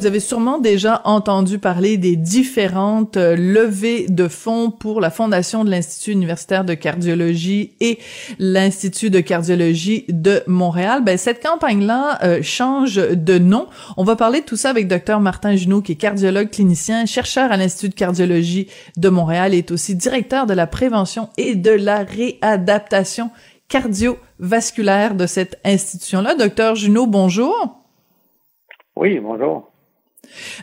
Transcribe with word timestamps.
Vous 0.00 0.06
avez 0.06 0.20
sûrement 0.20 0.56
déjà 0.56 1.02
entendu 1.04 1.58
parler 1.58 1.98
des 1.98 2.16
différentes 2.16 3.18
euh, 3.18 3.36
levées 3.36 4.06
de 4.08 4.28
fonds 4.28 4.70
pour 4.70 4.98
la 4.98 5.10
fondation 5.10 5.62
de 5.62 5.70
l'Institut 5.70 6.12
universitaire 6.12 6.64
de 6.64 6.72
cardiologie 6.72 7.74
et 7.80 7.98
l'Institut 8.38 9.10
de 9.10 9.20
cardiologie 9.20 10.06
de 10.08 10.42
Montréal. 10.46 11.04
Ben, 11.04 11.18
cette 11.18 11.42
campagne-là 11.42 12.18
euh, 12.24 12.40
change 12.40 12.94
de 12.96 13.38
nom. 13.38 13.66
On 13.98 14.04
va 14.04 14.16
parler 14.16 14.40
de 14.40 14.46
tout 14.46 14.56
ça 14.56 14.70
avec 14.70 14.88
Dr 14.88 15.20
Martin 15.20 15.54
Junot, 15.54 15.82
qui 15.82 15.92
est 15.92 15.96
cardiologue 15.96 16.48
clinicien, 16.48 17.04
chercheur 17.04 17.52
à 17.52 17.58
l'Institut 17.58 17.90
de 17.90 17.94
cardiologie 17.94 18.68
de 18.96 19.10
Montréal 19.10 19.52
et 19.52 19.58
est 19.58 19.70
aussi 19.70 19.96
directeur 19.96 20.46
de 20.46 20.54
la 20.54 20.66
prévention 20.66 21.28
et 21.36 21.56
de 21.56 21.72
la 21.72 22.04
réadaptation 22.04 23.28
cardiovasculaire 23.68 25.14
de 25.14 25.26
cette 25.26 25.60
institution-là. 25.62 26.36
Docteur 26.36 26.74
Junot, 26.74 27.06
bonjour. 27.06 27.82
Oui, 28.96 29.20
bonjour. 29.20 29.69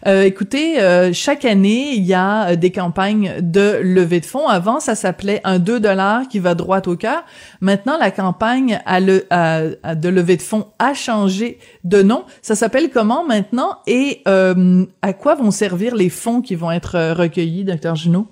Euh, 0.05 0.23
écoutez, 0.23 0.79
euh, 0.79 1.11
chaque 1.13 1.45
année, 1.45 1.93
il 1.93 2.03
y 2.03 2.13
a 2.13 2.49
euh, 2.49 2.55
des 2.55 2.71
campagnes 2.71 3.35
de 3.41 3.79
levée 3.81 4.19
de 4.19 4.25
fonds. 4.25 4.47
Avant, 4.47 4.79
ça 4.79 4.95
s'appelait 4.95 5.41
un 5.43 5.59
2 5.59 5.79
dollars 5.79 6.27
qui 6.27 6.39
va 6.39 6.55
droit 6.55 6.81
au 6.85 6.95
cœur. 6.95 7.23
Maintenant, 7.61 7.97
la 7.97 8.11
campagne 8.11 8.79
de 8.87 10.09
levée 10.09 10.37
de 10.37 10.41
fonds 10.41 10.67
a 10.79 10.93
changé 10.93 11.59
de 11.83 12.01
nom. 12.01 12.23
Ça 12.41 12.55
s'appelle 12.55 12.89
comment 12.89 13.25
maintenant 13.25 13.79
et 13.87 14.23
à 14.25 15.13
quoi 15.13 15.35
vont 15.35 15.51
servir 15.51 15.95
les 15.95 16.09
fonds 16.09 16.41
qui 16.41 16.55
vont 16.55 16.71
être 16.71 17.13
recueillis, 17.13 17.63
docteur 17.63 17.95
Junot? 17.95 18.27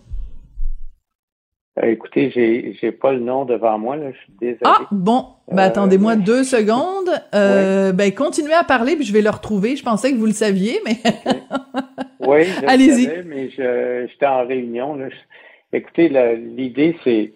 Euh, 1.78 1.88
écoutez, 1.88 2.32
j'ai 2.32 2.78
j'ai 2.80 2.92
pas 2.94 3.12
le 3.12 3.20
nom 3.20 3.44
devant 3.44 3.78
moi 3.78 3.98
là, 3.98 4.12
je 4.12 4.18
suis 4.18 4.34
désolé. 4.40 4.60
Ah 4.64 4.88
bon, 4.92 5.26
ben 5.52 5.64
attendez-moi 5.64 6.16
deux 6.16 6.46
secondes. 6.46 7.10
Euh, 7.34 7.92
Ben 7.92 8.14
continuez 8.14 8.54
à 8.54 8.64
parler 8.64 8.96
puis 8.96 9.04
je 9.04 9.12
vais 9.12 9.22
le 9.22 9.30
retrouver. 9.30 9.76
Je 9.76 9.84
pensais 9.84 10.12
que 10.12 10.18
vous 10.18 10.26
le 10.26 10.32
saviez, 10.32 10.80
mais 10.86 10.98
oui, 12.28 12.46
allez-y. 12.66 13.10
Mais 13.26 13.50
je 13.50 14.08
j'étais 14.10 14.26
en 14.26 14.48
réunion 14.48 14.96
là. 14.96 15.08
Écoutez, 15.74 16.08
l'idée 16.38 16.98
c'est 17.04 17.34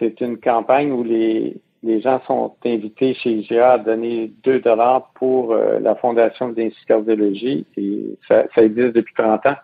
c'est 0.00 0.20
une 0.20 0.38
campagne 0.38 0.90
où 0.90 1.04
les 1.04 1.56
les 1.82 2.00
gens 2.00 2.20
sont 2.26 2.54
invités 2.64 3.14
chez 3.14 3.30
IGA 3.30 3.72
à 3.72 3.78
donner 3.78 4.32
2 4.44 4.60
dollars 4.60 5.10
pour 5.14 5.52
euh, 5.52 5.78
la 5.80 5.94
fondation 5.94 6.50
de 6.50 6.60
l'Institut 6.60 6.86
cardiologie 6.86 7.66
et 7.76 8.18
ça, 8.28 8.44
ça 8.54 8.62
existe 8.62 8.94
depuis 8.94 9.14
30 9.14 9.46
ans. 9.46 9.56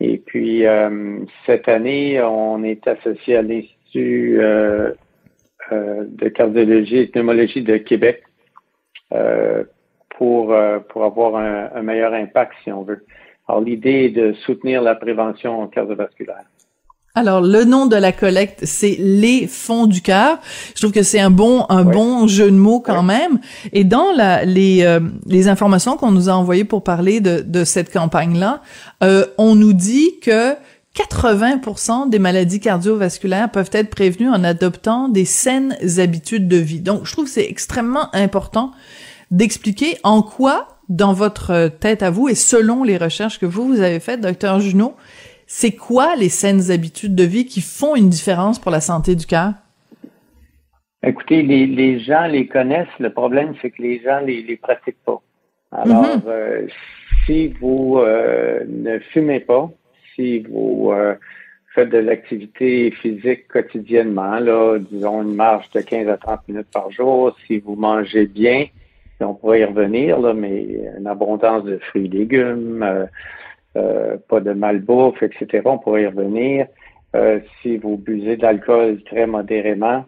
Et 0.00 0.16
puis, 0.16 0.66
euh, 0.66 1.18
cette 1.44 1.68
année, 1.68 2.20
on 2.22 2.64
est 2.64 2.86
associé 2.88 3.36
à 3.36 3.42
l'Institut 3.42 4.40
euh, 4.40 4.92
euh, 5.72 6.04
de 6.08 6.28
cardiologie 6.28 6.96
et 6.96 7.06
pneumologie 7.06 7.62
de 7.62 7.76
Québec 7.76 8.24
pour, 10.16 10.54
pour 10.88 11.04
avoir 11.04 11.36
un, 11.36 11.70
un, 11.74 11.82
meilleur 11.82 12.12
impact, 12.14 12.52
si 12.62 12.70
on 12.70 12.82
veut. 12.82 13.04
Alors, 13.48 13.60
l'idée 13.60 14.04
est 14.04 14.10
de 14.10 14.32
soutenir 14.32 14.82
la 14.82 14.94
prévention 14.94 15.66
cardiovasculaire. 15.66 16.44
Alors 17.20 17.42
le 17.42 17.64
nom 17.64 17.84
de 17.84 17.96
la 17.96 18.12
collecte 18.12 18.60
c'est 18.62 18.96
les 18.98 19.46
fonds 19.46 19.86
du 19.86 20.00
cœur. 20.00 20.38
Je 20.74 20.80
trouve 20.80 20.90
que 20.90 21.02
c'est 21.02 21.20
un 21.20 21.28
bon 21.28 21.66
un 21.68 21.84
bon 21.84 22.26
jeu 22.26 22.50
de 22.50 22.56
mots 22.56 22.80
quand 22.80 23.02
même. 23.02 23.40
Et 23.74 23.84
dans 23.84 24.10
la, 24.16 24.46
les 24.46 24.84
euh, 24.84 25.00
les 25.26 25.46
informations 25.46 25.98
qu'on 25.98 26.12
nous 26.12 26.30
a 26.30 26.32
envoyées 26.32 26.64
pour 26.64 26.82
parler 26.82 27.20
de 27.20 27.44
de 27.46 27.64
cette 27.64 27.92
campagne 27.92 28.38
là, 28.38 28.62
euh, 29.04 29.26
on 29.36 29.54
nous 29.54 29.74
dit 29.74 30.18
que 30.22 30.54
80% 30.96 32.08
des 32.08 32.18
maladies 32.18 32.58
cardiovasculaires 32.58 33.50
peuvent 33.50 33.70
être 33.74 33.90
prévenues 33.90 34.30
en 34.30 34.42
adoptant 34.42 35.10
des 35.10 35.26
saines 35.26 35.76
habitudes 35.98 36.48
de 36.48 36.56
vie. 36.56 36.80
Donc 36.80 37.04
je 37.04 37.12
trouve 37.12 37.26
que 37.26 37.30
c'est 37.30 37.46
extrêmement 37.46 38.08
important 38.14 38.72
d'expliquer 39.30 39.98
en 40.04 40.22
quoi 40.22 40.68
dans 40.88 41.12
votre 41.12 41.68
tête 41.68 42.02
à 42.02 42.10
vous 42.10 42.30
et 42.30 42.34
selon 42.34 42.82
les 42.82 42.96
recherches 42.96 43.38
que 43.38 43.46
vous 43.46 43.66
vous 43.66 43.80
avez 43.80 44.00
faites 44.00 44.22
docteur 44.22 44.58
Junot, 44.58 44.94
c'est 45.52 45.72
quoi 45.72 46.14
les 46.14 46.28
saines 46.28 46.70
habitudes 46.70 47.16
de 47.16 47.24
vie 47.24 47.44
qui 47.44 47.60
font 47.60 47.96
une 47.96 48.08
différence 48.08 48.60
pour 48.60 48.70
la 48.70 48.80
santé 48.80 49.16
du 49.16 49.26
cœur? 49.26 49.54
Écoutez, 51.04 51.42
les, 51.42 51.98
gens 51.98 52.28
les 52.28 52.46
connaissent. 52.46 52.86
Le 53.00 53.12
problème, 53.12 53.54
c'est 53.60 53.72
que 53.72 53.82
les 53.82 54.00
gens 54.00 54.20
les, 54.20 54.42
les 54.42 54.56
pratiquent 54.56 55.02
pas. 55.04 55.20
Alors, 55.72 56.04
mm-hmm. 56.04 56.22
euh, 56.28 56.66
si 57.26 57.48
vous 57.60 57.98
euh, 57.98 58.64
ne 58.68 59.00
fumez 59.00 59.40
pas, 59.40 59.68
si 60.14 60.38
vous 60.38 60.92
euh, 60.92 61.16
faites 61.74 61.90
de 61.90 61.98
l'activité 61.98 62.92
physique 62.92 63.48
quotidiennement, 63.48 64.38
là, 64.38 64.78
disons 64.78 65.22
une 65.22 65.34
marche 65.34 65.68
de 65.70 65.80
15 65.80 66.08
à 66.10 66.16
30 66.16 66.46
minutes 66.46 66.70
par 66.72 66.92
jour, 66.92 67.36
si 67.48 67.58
vous 67.58 67.74
mangez 67.74 68.26
bien, 68.26 68.66
on 69.18 69.34
pourrait 69.34 69.62
y 69.62 69.64
revenir, 69.64 70.20
là, 70.20 70.32
mais 70.32 70.64
une 70.96 71.08
abondance 71.08 71.64
de 71.64 71.78
fruits 71.78 72.06
et 72.06 72.08
légumes, 72.08 73.08
euh, 73.76 74.16
pas 74.28 74.40
de 74.40 74.52
malbouffe, 74.52 75.22
etc. 75.22 75.62
On 75.64 75.78
pourrait 75.78 76.02
y 76.02 76.06
revenir. 76.06 76.66
Euh, 77.14 77.38
si 77.60 77.76
vous 77.76 77.96
buvez 77.96 78.36
de 78.36 78.42
l'alcool 78.42 79.02
très 79.04 79.26
modérément 79.26 80.04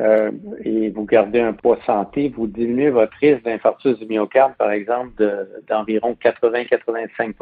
euh, 0.00 0.30
et 0.64 0.90
vous 0.90 1.04
gardez 1.04 1.40
un 1.40 1.52
poids 1.52 1.78
santé, 1.86 2.28
vous 2.28 2.48
diminuez 2.48 2.90
votre 2.90 3.16
risque 3.20 3.44
d'infarctus 3.44 3.98
du 4.00 4.06
myocarde, 4.06 4.54
par 4.56 4.72
exemple, 4.72 5.12
d'environ 5.68 6.16
80-85% 6.20 7.34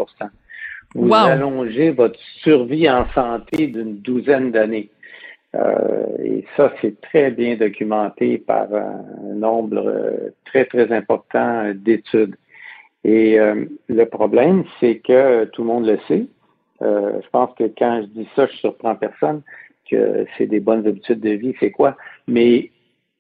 Vous 0.94 1.14
allongez 1.14 1.90
votre 1.90 2.18
survie 2.42 2.88
en 2.90 3.06
santé 3.12 3.66
d'une 3.68 3.96
douzaine 3.96 4.50
d'années. 4.50 4.90
et 6.22 6.44
ça, 6.56 6.70
c'est 6.82 7.00
très 7.00 7.30
bien 7.30 7.56
documenté 7.56 8.36
par 8.36 8.68
un 8.74 9.34
nombre 9.34 10.32
très, 10.44 10.66
très 10.66 10.92
important 10.92 11.72
d'études. 11.74 12.36
Et 13.04 13.38
euh, 13.38 13.64
le 13.88 14.04
problème, 14.06 14.64
c'est 14.80 14.96
que 14.96 15.44
tout 15.46 15.62
le 15.62 15.68
monde 15.68 15.86
le 15.86 15.98
sait. 16.08 16.26
Euh, 16.82 17.20
je 17.22 17.28
pense 17.30 17.50
que 17.56 17.64
quand 17.78 18.02
je 18.02 18.06
dis 18.20 18.28
ça, 18.34 18.46
je 18.46 18.56
surprends 18.56 18.96
personne 18.96 19.42
que 19.90 20.26
c'est 20.36 20.46
des 20.46 20.60
bonnes 20.60 20.86
habitudes 20.86 21.20
de 21.20 21.30
vie, 21.30 21.54
c'est 21.60 21.70
quoi? 21.70 21.96
Mais 22.26 22.70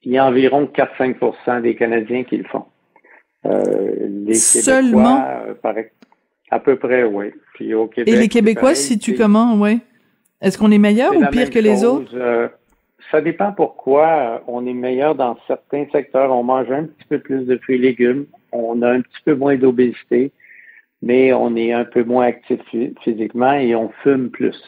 il 0.02 0.12
y 0.12 0.18
a 0.18 0.26
environ 0.26 0.64
4-5% 0.64 1.62
des 1.62 1.76
Canadiens 1.76 2.24
qui 2.24 2.38
le 2.38 2.44
font. 2.44 2.64
Euh, 3.46 4.08
les 4.26 4.34
Seulement? 4.34 5.22
Québécois, 5.22 5.82
à 6.50 6.58
peu 6.58 6.76
près, 6.76 7.04
oui. 7.04 7.26
Puis 7.54 7.72
au 7.74 7.86
Québec, 7.86 8.12
Et 8.12 8.18
les 8.18 8.28
Québécois, 8.28 8.74
si 8.74 8.98
tu 8.98 9.14
comment, 9.14 9.54
oui? 9.54 9.80
Est-ce 10.40 10.58
qu'on 10.58 10.70
est 10.70 10.78
meilleur 10.78 11.16
ou 11.16 11.24
pire 11.26 11.50
que 11.50 11.58
les 11.58 11.84
autres? 11.84 12.12
ça 13.10 13.20
dépend 13.20 13.52
pourquoi 13.52 14.42
on 14.48 14.66
est 14.66 14.72
meilleur 14.72 15.14
dans 15.14 15.36
certains 15.46 15.86
secteurs. 15.92 16.32
On 16.32 16.42
mange 16.42 16.70
un 16.70 16.84
petit 16.84 17.04
peu 17.08 17.18
plus 17.20 17.44
de 17.44 17.56
fruits 17.58 17.76
et 17.76 17.78
légumes 17.78 18.26
on 18.58 18.82
a 18.82 18.90
un 18.90 19.00
petit 19.00 19.22
peu 19.24 19.34
moins 19.34 19.56
d'obésité, 19.56 20.32
mais 21.02 21.32
on 21.32 21.54
est 21.56 21.72
un 21.72 21.84
peu 21.84 22.04
moins 22.04 22.26
actif 22.26 22.60
physiquement 23.02 23.52
et 23.52 23.74
on 23.74 23.90
fume 24.02 24.30
plus. 24.30 24.60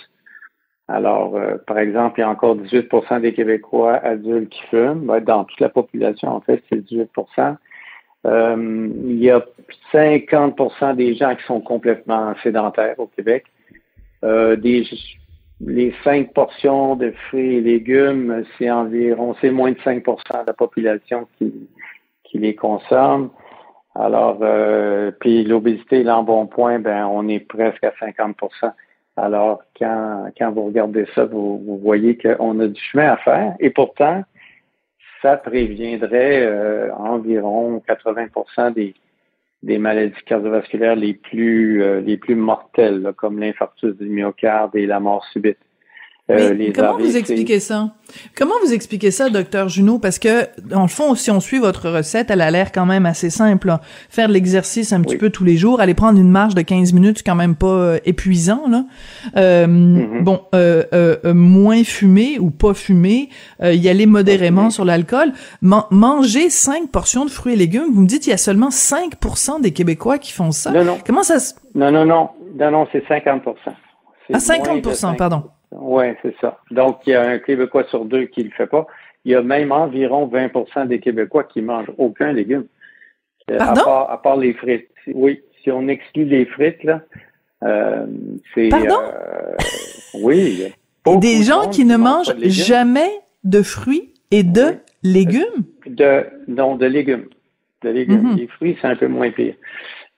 Alors, 0.88 1.36
euh, 1.36 1.56
par 1.66 1.78
exemple, 1.78 2.18
il 2.18 2.22
y 2.22 2.24
a 2.24 2.30
encore 2.30 2.56
18% 2.56 3.20
des 3.20 3.34
Québécois 3.34 3.96
adultes 3.96 4.48
qui 4.48 4.62
fument. 4.70 5.20
Dans 5.20 5.44
toute 5.44 5.60
la 5.60 5.68
population, 5.68 6.30
en 6.30 6.40
fait, 6.40 6.62
c'est 6.68 6.80
18% 6.80 7.56
euh, 8.26 8.88
Il 9.04 9.22
y 9.22 9.30
a 9.30 9.44
50% 9.92 10.96
des 10.96 11.14
gens 11.14 11.36
qui 11.36 11.44
sont 11.44 11.60
complètement 11.60 12.34
sédentaires 12.42 12.98
au 12.98 13.06
Québec. 13.06 13.44
Euh, 14.24 14.56
les 15.60 15.94
5 16.04 16.32
portions 16.32 16.96
de 16.96 17.10
fruits 17.28 17.56
et 17.56 17.60
légumes, 17.60 18.44
c'est 18.56 18.70
environ, 18.70 19.36
c'est 19.40 19.50
moins 19.50 19.72
de 19.72 19.78
5% 19.78 20.02
de 20.02 20.46
la 20.46 20.52
population 20.54 21.28
qui 21.38 22.38
les 22.38 22.54
consomme. 22.54 23.30
Alors, 23.98 24.38
euh, 24.42 25.10
puis 25.18 25.42
l'obésité 25.42 26.04
l'embonpoint, 26.04 26.78
ben, 26.78 27.06
on 27.06 27.26
est 27.26 27.40
presque 27.40 27.82
à 27.82 27.90
50% 27.90 28.72
Alors, 29.16 29.60
quand, 29.76 30.30
quand 30.38 30.52
vous 30.52 30.66
regardez 30.66 31.06
ça, 31.16 31.24
vous, 31.24 31.58
vous 31.58 31.78
voyez 31.78 32.16
qu'on 32.16 32.60
a 32.60 32.68
du 32.68 32.80
chemin 32.80 33.10
à 33.12 33.16
faire. 33.16 33.56
Et 33.58 33.70
pourtant, 33.70 34.22
ça 35.20 35.36
préviendrait 35.36 36.46
euh, 36.46 36.94
environ 36.94 37.82
80% 37.88 38.72
des, 38.72 38.94
des 39.64 39.78
maladies 39.78 40.14
cardiovasculaires 40.26 40.94
les 40.94 41.14
plus 41.14 41.82
euh, 41.82 42.00
les 42.00 42.16
plus 42.16 42.36
mortelles, 42.36 43.12
comme 43.16 43.40
l'infarctus 43.40 43.96
du 43.96 44.08
myocarde 44.08 44.76
et 44.76 44.86
la 44.86 45.00
mort 45.00 45.24
subite. 45.32 45.58
Euh, 46.30 46.72
comment 46.74 46.98
vous 46.98 47.16
expliquez 47.16 47.58
ça? 47.58 47.90
Comment 48.36 48.54
vous 48.62 48.74
expliquez 48.74 49.10
ça, 49.10 49.30
docteur 49.30 49.68
Junot? 49.68 49.98
Parce 49.98 50.18
que, 50.18 50.46
dans 50.62 50.82
le 50.82 50.88
fond, 50.88 51.14
si 51.14 51.30
on 51.30 51.40
suit 51.40 51.58
votre 51.58 51.88
recette, 51.88 52.30
elle 52.30 52.42
a 52.42 52.50
l'air 52.50 52.70
quand 52.70 52.84
même 52.84 53.06
assez 53.06 53.30
simple. 53.30 53.74
Faire 54.10 54.28
de 54.28 54.34
l'exercice 54.34 54.92
un 54.92 55.00
petit 55.00 55.16
peu 55.16 55.30
tous 55.30 55.44
les 55.44 55.56
jours, 55.56 55.80
aller 55.80 55.94
prendre 55.94 56.20
une 56.20 56.30
marche 56.30 56.54
de 56.54 56.60
15 56.60 56.92
minutes, 56.92 57.18
c'est 57.18 57.24
quand 57.26 57.34
même 57.34 57.54
pas 57.54 57.66
euh, 57.66 57.98
épuisant, 58.04 58.68
là. 58.68 58.84
Euh, 59.36 59.66
mm-hmm. 59.66 60.22
Bon, 60.22 60.42
moins 61.32 61.82
fumer 61.82 62.38
ou 62.38 62.50
pas 62.50 62.74
fumer, 62.74 63.30
y 63.62 63.88
aller 63.88 64.06
modérément 64.06 64.68
sur 64.68 64.84
l'alcool, 64.84 65.32
manger 65.62 66.50
5 66.50 66.90
portions 66.90 67.24
de 67.24 67.30
fruits 67.30 67.54
et 67.54 67.56
légumes. 67.56 67.92
Vous 67.92 68.02
me 68.02 68.06
dites 68.06 68.22
qu'il 68.22 68.30
y 68.30 68.34
a 68.34 68.38
seulement 68.38 68.70
5 68.70 69.14
des 69.62 69.70
Québécois 69.70 70.18
qui 70.18 70.32
font 70.32 70.50
ça. 70.50 70.72
Non, 70.72 70.84
non. 70.84 70.98
Comment 71.06 71.22
ça 71.22 71.38
se... 71.38 71.54
Non, 71.74 71.90
non, 71.90 72.04
non. 72.04 72.28
Non, 72.58 72.70
non, 72.70 72.86
c'est 72.92 73.06
50 73.08 73.42
à 74.32 74.40
50 74.40 75.16
pardon. 75.16 75.44
Oui, 75.72 76.06
c'est 76.22 76.34
ça. 76.40 76.58
Donc, 76.70 77.00
il 77.06 77.10
y 77.10 77.14
a 77.14 77.22
un 77.22 77.38
Québécois 77.38 77.84
sur 77.90 78.04
deux 78.04 78.24
qui 78.24 78.40
ne 78.40 78.46
le 78.46 78.50
fait 78.52 78.66
pas. 78.66 78.86
Il 79.24 79.32
y 79.32 79.34
a 79.34 79.42
même 79.42 79.72
environ 79.72 80.26
20% 80.26 80.86
des 80.86 81.00
Québécois 81.00 81.44
qui 81.44 81.60
mangent 81.60 81.92
aucun 81.98 82.32
légume. 82.32 82.66
Euh, 83.50 83.58
Pardon? 83.58 83.82
À 84.08 84.18
part, 84.22 84.36
les 84.36 84.54
frites. 84.54 84.88
Oui, 85.12 85.42
si 85.62 85.70
on 85.70 85.88
exclut 85.88 86.24
les 86.24 86.46
frites, 86.46 86.82
là, 86.84 87.02
euh, 87.64 88.06
c'est... 88.54 88.68
Pardon? 88.68 89.00
Euh, 89.02 89.54
oui. 90.22 90.72
Des 91.20 91.42
gens 91.42 91.70
qui 91.70 91.86
ne 91.86 91.96
mangent 91.96 92.34
jamais 92.42 93.10
de 93.44 93.62
fruits 93.62 94.12
et 94.30 94.42
de 94.42 94.76
légumes? 95.02 95.64
De, 95.86 96.26
non, 96.46 96.76
de 96.76 96.84
légumes. 96.84 97.28
De 97.82 97.88
légumes. 97.88 98.34
Mm-hmm. 98.34 98.36
Les 98.36 98.46
fruits, 98.48 98.76
c'est 98.80 98.88
un 98.88 98.96
peu 98.96 99.08
moins 99.08 99.30
pire. 99.30 99.54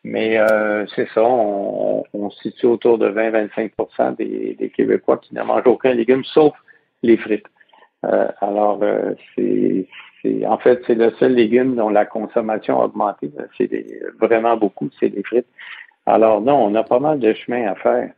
Mais 0.03 0.39
euh, 0.39 0.87
c'est 0.95 1.09
ça, 1.11 1.23
on, 1.23 2.05
on, 2.15 2.31
se 2.31 2.43
situe 2.43 2.67
autour 2.67 2.97
de 2.99 3.09
20-25 3.11 4.17
des, 4.17 4.55
des, 4.59 4.71
Québécois 4.71 5.19
qui 5.19 5.35
ne 5.35 5.43
mangent 5.43 5.67
aucun 5.67 5.93
légume, 5.93 6.25
sauf 6.25 6.55
les 7.03 7.19
frites. 7.19 7.47
Euh, 8.07 8.29
alors, 8.41 8.83
euh, 8.83 9.15
c'est, 9.37 9.87
en 10.47 10.57
fait, 10.57 10.83
c'est 10.87 10.95
le 10.95 11.11
seul 11.19 11.35
légume 11.35 11.77
dont 11.77 11.91
la 11.91 12.07
consommation 12.07 12.81
a 12.81 12.87
augmenté. 12.87 13.31
C'est 13.59 13.71
vraiment 14.19 14.57
beaucoup, 14.57 14.89
c'est 14.99 15.09
les 15.09 15.23
frites. 15.23 15.47
Alors 16.07 16.41
non, 16.41 16.65
on 16.65 16.75
a 16.75 16.83
pas 16.83 16.99
mal 16.99 17.21
de 17.21 17.33
chemin 17.35 17.67
à 17.71 17.75
faire. 17.75 18.11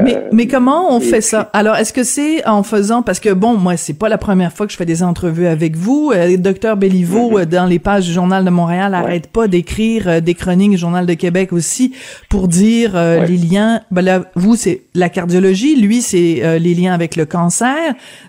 Mais, 0.00 0.16
euh, 0.16 0.28
mais 0.32 0.46
comment 0.46 0.94
on 0.94 1.00
fait 1.00 1.20
ça? 1.20 1.50
Alors, 1.52 1.76
est-ce 1.76 1.92
que 1.92 2.02
c'est 2.02 2.46
en 2.46 2.62
faisant 2.62 3.02
parce 3.02 3.20
que 3.20 3.30
bon, 3.30 3.56
moi, 3.56 3.76
c'est 3.76 3.94
pas 3.94 4.08
la 4.08 4.18
première 4.18 4.52
fois 4.52 4.66
que 4.66 4.72
je 4.72 4.76
fais 4.76 4.86
des 4.86 5.02
entrevues 5.02 5.46
avec 5.46 5.76
vous. 5.76 6.12
Euh, 6.14 6.36
docteur 6.36 6.76
Béliveau, 6.76 7.32
mm-hmm. 7.32 7.42
euh, 7.42 7.46
dans 7.46 7.66
les 7.66 7.78
pages 7.78 8.06
du 8.06 8.12
Journal 8.12 8.44
de 8.44 8.50
Montréal, 8.50 8.94
arrête 8.94 9.28
pas 9.28 9.48
d'écrire 9.48 10.20
des 10.20 10.34
chroniques 10.34 10.76
Journal 10.76 11.06
de 11.06 11.14
Québec 11.14 11.52
aussi 11.52 11.94
pour 12.28 12.48
dire 12.48 12.94
les 12.94 13.36
liens. 13.36 13.80
Ben 13.90 14.02
là, 14.02 14.24
vous, 14.34 14.56
c'est 14.56 14.82
la 14.94 15.08
cardiologie, 15.08 15.76
lui, 15.76 16.00
c'est 16.00 16.58
les 16.58 16.74
liens 16.74 16.94
avec 16.94 17.16
le 17.16 17.26
cancer. 17.26 17.76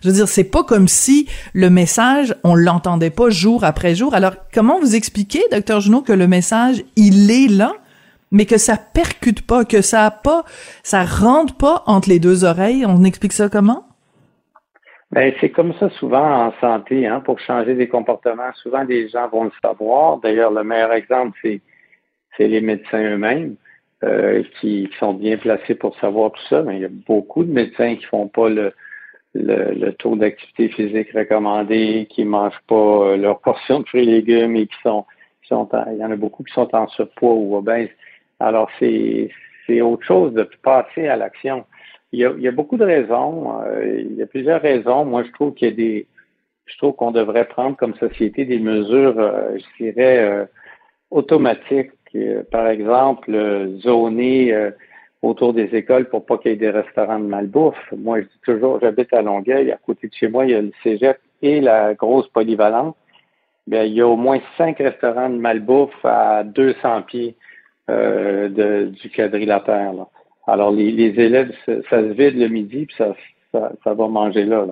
Je 0.03 0.09
veux 0.09 0.15
dire, 0.15 0.27
c'est 0.27 0.43
pas 0.43 0.63
comme 0.63 0.87
si 0.87 1.27
le 1.53 1.69
message, 1.69 2.35
on 2.43 2.55
l'entendait 2.55 3.09
pas 3.09 3.29
jour 3.29 3.63
après 3.63 3.95
jour. 3.95 4.13
Alors, 4.13 4.33
comment 4.53 4.79
vous 4.79 4.95
expliquez, 4.95 5.41
docteur 5.51 5.79
Junot, 5.79 6.01
que 6.01 6.13
le 6.13 6.27
message, 6.27 6.83
il 6.95 7.31
est 7.31 7.47
là? 7.47 7.73
Mais 8.35 8.45
que 8.45 8.57
ça 8.57 8.75
percute 8.77 9.47
pas, 9.47 9.63
que 9.63 9.81
ça 9.81 10.05
a 10.05 10.11
pas, 10.11 10.43
ça 10.83 11.05
rentre 11.05 11.55
pas 11.55 11.83
entre 11.87 12.09
les 12.09 12.19
deux 12.19 12.43
oreilles. 12.43 12.85
On 12.85 13.05
explique 13.05 13.31
ça 13.31 13.47
comment? 13.47 13.85
Ben, 15.11 15.33
c'est 15.39 15.51
comme 15.51 15.73
ça 15.75 15.89
souvent 15.91 16.47
en 16.47 16.53
santé, 16.59 17.07
hein, 17.07 17.21
pour 17.21 17.39
changer 17.39 17.75
des 17.75 17.87
comportements. 17.87 18.51
Souvent, 18.55 18.83
les 18.83 19.07
gens 19.07 19.29
vont 19.29 19.45
le 19.45 19.51
savoir. 19.61 20.17
D'ailleurs, 20.17 20.51
le 20.51 20.65
meilleur 20.65 20.91
exemple, 20.91 21.37
c'est, 21.41 21.61
c'est 22.35 22.49
les 22.49 22.59
médecins 22.59 23.01
eux-mêmes 23.01 23.55
euh, 24.03 24.43
qui 24.59 24.89
sont 24.99 25.13
bien 25.13 25.37
placés 25.37 25.75
pour 25.75 25.97
savoir 25.99 26.33
tout 26.33 26.43
ça. 26.49 26.61
Mais 26.63 26.75
il 26.75 26.81
y 26.81 26.85
a 26.85 26.89
beaucoup 27.07 27.45
de 27.45 27.53
médecins 27.53 27.95
qui 27.95 28.05
font 28.05 28.27
pas 28.27 28.49
le, 28.49 28.73
le, 29.33 29.91
taux 29.91 30.17
d'activité 30.17 30.67
physique 30.67 31.13
recommandé, 31.13 32.05
qui 32.09 32.25
mangent 32.25 32.61
pas 32.67 32.75
euh, 32.75 33.15
leur 33.15 33.39
portion 33.39 33.79
de 33.79 33.87
fruits 33.87 34.03
et 34.03 34.11
légumes 34.11 34.57
et 34.57 34.67
qui 34.67 34.75
sont, 34.83 35.05
qui 35.41 35.47
sont 35.47 35.69
il 35.93 35.99
y 35.99 36.03
en 36.03 36.11
a 36.11 36.17
beaucoup 36.17 36.43
qui 36.43 36.53
sont 36.53 36.75
en 36.75 36.89
surpoids 36.89 37.35
ou 37.35 37.55
obèses. 37.55 37.91
Alors, 38.39 38.69
c'est, 38.79 39.29
autre 39.81 40.03
chose 40.03 40.33
de 40.33 40.47
passer 40.61 41.07
à 41.07 41.15
l'action. 41.15 41.65
Il 42.11 42.19
y 42.19 42.25
a, 42.25 42.33
il 42.37 42.43
y 42.43 42.47
a 42.47 42.51
beaucoup 42.51 42.77
de 42.77 42.85
raisons. 42.85 43.61
Euh, 43.61 44.03
il 44.09 44.15
y 44.15 44.21
a 44.21 44.27
plusieurs 44.27 44.61
raisons. 44.61 45.05
Moi, 45.05 45.23
je 45.23 45.31
trouve 45.31 45.53
qu'il 45.53 45.69
y 45.69 45.71
a 45.71 45.75
des, 45.75 46.07
je 46.65 46.77
trouve 46.77 46.93
qu'on 46.93 47.11
devrait 47.11 47.47
prendre 47.47 47.75
comme 47.75 47.95
société 47.95 48.45
des 48.45 48.59
mesures, 48.59 49.19
euh, 49.19 49.57
je 49.57 49.83
dirais, 49.83 50.19
euh, 50.19 50.45
automatiques. 51.11 51.91
par 52.51 52.67
exemple, 52.67 53.31
zoner 53.79 54.71
autour 55.21 55.53
des 55.53 55.75
écoles 55.75 56.07
pour 56.07 56.25
pas 56.25 56.37
qu'il 56.37 56.51
y 56.51 56.53
ait 56.53 56.57
des 56.57 56.69
restaurants 56.69 57.19
de 57.19 57.25
malbouffe. 57.25 57.91
Moi, 57.97 58.21
je 58.21 58.25
dis 58.25 58.41
toujours, 58.45 58.79
j'habite 58.79 59.13
à 59.13 59.21
Longueuil, 59.21 59.71
à 59.71 59.77
côté 59.77 60.07
de 60.07 60.13
chez 60.13 60.29
moi, 60.29 60.45
il 60.45 60.51
y 60.51 60.55
a 60.55 60.61
le 60.61 60.71
cégep 60.83 61.19
et 61.41 61.59
la 61.59 61.93
grosse 61.93 62.27
polyvalente. 62.29 62.95
Bien, 63.67 63.83
il 63.83 63.93
y 63.93 64.01
a 64.01 64.07
au 64.07 64.15
moins 64.15 64.39
cinq 64.57 64.77
restaurants 64.77 65.29
de 65.29 65.37
malbouffe 65.37 66.05
à 66.05 66.43
200 66.43 67.01
pieds. 67.03 67.35
Euh, 67.87 68.49
de, 68.49 68.85
du 68.85 69.11
quadrilatère. 69.11 69.93
Là. 69.93 70.07
Alors, 70.47 70.71
les, 70.71 70.91
les 70.91 71.19
élèves, 71.23 71.51
ça, 71.67 72.01
se 72.01 72.13
vide 72.13 72.35
le 72.35 72.47
midi, 72.47 72.87
puis 72.87 72.95
ça, 72.97 73.13
ça, 73.51 73.93
va 73.93 74.07
manger 74.07 74.43
là, 74.43 74.65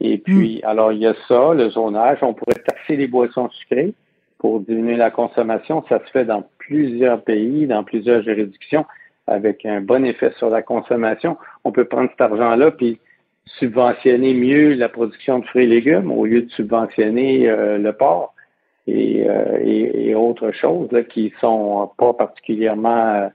Et 0.00 0.18
puis, 0.18 0.60
hmm. 0.62 0.68
alors, 0.68 0.92
il 0.92 1.00
y 1.00 1.06
a 1.06 1.14
ça, 1.26 1.52
le 1.52 1.70
zonage. 1.70 2.18
On 2.22 2.32
pourrait 2.32 2.62
taxer 2.64 2.94
les 2.94 3.08
boissons 3.08 3.48
sucrées 3.50 3.92
pour 4.38 4.60
diminuer 4.60 4.94
la 4.94 5.10
consommation. 5.10 5.84
Ça 5.88 5.98
se 5.98 6.10
fait 6.12 6.24
dans 6.24 6.44
plusieurs 6.58 7.22
pays, 7.22 7.66
dans 7.66 7.82
plusieurs 7.82 8.22
juridictions, 8.22 8.86
avec 9.26 9.66
un 9.66 9.80
bon 9.80 10.04
effet 10.04 10.32
sur 10.38 10.48
la 10.48 10.62
consommation. 10.62 11.36
On 11.64 11.72
peut 11.72 11.86
prendre 11.86 12.10
cet 12.10 12.20
argent-là, 12.20 12.70
puis 12.70 13.00
subventionner 13.46 14.32
mieux 14.32 14.74
la 14.74 14.88
production 14.88 15.40
de 15.40 15.44
fruits 15.46 15.64
et 15.64 15.68
légumes 15.68 16.12
au 16.12 16.24
lieu 16.24 16.42
de 16.42 16.50
subventionner 16.50 17.48
euh, 17.48 17.78
le 17.78 17.92
porc. 17.92 18.33
Euh, 18.88 19.58
et, 19.62 20.08
et, 20.08 20.14
autres 20.14 20.52
choses 20.52 20.92
là, 20.92 21.02
qui 21.02 21.32
sont 21.40 21.90
pas 21.96 22.12
particulièrement 22.12 23.30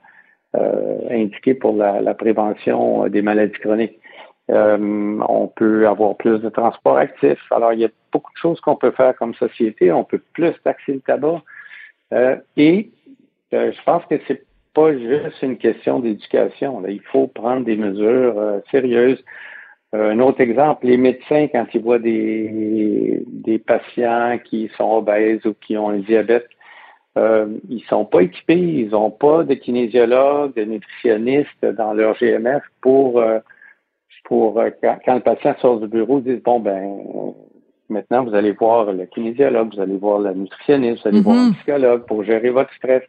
euh, 0.56 1.00
indiquées 1.10 1.56
pour 1.56 1.76
la, 1.76 2.02
la, 2.02 2.14
prévention 2.14 3.08
des 3.08 3.22
maladies 3.24 3.60
chroniques. 3.60 4.00
Euh, 4.52 5.20
on 5.28 5.48
peut 5.48 5.88
avoir 5.88 6.16
plus 6.18 6.40
de 6.40 6.50
transport 6.50 6.98
actif. 6.98 7.40
Alors, 7.52 7.74
il 7.74 7.80
y 7.80 7.86
a 7.86 7.90
beaucoup 8.12 8.32
de 8.32 8.38
choses 8.38 8.60
qu'on 8.62 8.76
peut 8.76 8.92
faire 8.92 9.16
comme 9.16 9.34
société. 9.36 9.92
On 9.92 10.04
peut 10.04 10.22
plus 10.34 10.54
taxer 10.64 10.94
le 10.94 11.02
tabac. 11.02 11.42
et 12.58 12.92
je 13.52 13.84
pense 13.84 14.06
que 14.06 14.16
c'est 14.28 14.44
pas 14.76 14.94
juste 14.94 15.42
une 15.42 15.58
question 15.58 16.00
d'éducation. 16.00 16.84
Il 16.88 17.02
faut 17.02 17.28
prendre 17.28 17.66
des 17.66 17.76
mesures 17.76 18.62
sérieuses. 18.70 19.24
Euh, 19.96 20.12
un 20.12 20.20
autre 20.20 20.42
exemple, 20.42 20.86
les 20.86 20.98
médecins, 20.98 21.48
quand 21.48 21.66
ils 21.74 21.82
voient 21.82 22.00
des, 22.00 23.24
des 23.28 23.58
patients 23.58 24.38
qui 24.44 24.70
sont 24.78 24.98
obèses 24.98 25.46
ou 25.46 25.56
qui 25.56 25.78
ont 25.78 25.90
un 25.90 25.98
diabète, 25.98 26.48
euh, 27.18 27.48
ils 27.70 27.84
sont 27.86 28.06
pas 28.06 28.22
équipés, 28.22 28.56
ils 28.56 28.90
n'ont 28.90 29.12
pas 29.12 29.44
de 29.44 29.56
kinésiologue, 29.56 30.54
de 30.56 30.64
nutritionniste 30.64 31.66
dans 31.66 31.94
leur 31.94 32.16
GMF 32.18 32.64
pour, 32.82 33.20
euh, 33.20 33.40
pour 34.26 34.60
euh, 34.60 34.70
quand, 34.82 35.16
le 35.16 35.20
patient 35.20 35.56
sort 35.60 35.80
du 35.80 35.88
bureau, 35.88 36.20
ils 36.20 36.36
disent 36.36 36.44
bon 36.44 36.60
ben 36.60 37.34
maintenant 37.90 38.24
vous 38.24 38.36
allez 38.36 38.52
voir 38.52 38.94
le 38.94 39.06
kinésiologue, 39.08 39.74
vous 39.74 39.82
allez 39.82 39.98
voir 39.98 40.20
la 40.20 40.34
nutritionniste, 40.34 41.02
vous 41.02 41.10
allez 41.10 41.22
voir 41.22 41.36
un 41.36 41.50
mm-hmm. 41.50 41.56
psychologue 41.56 42.06
pour 42.06 42.24
gérer 42.24 42.52
votre 42.52 42.74
stress. 42.76 43.04